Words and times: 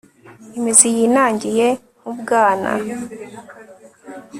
imizi 0.57 0.87
yinangiye 0.97 1.67
nkubwana 1.99 2.71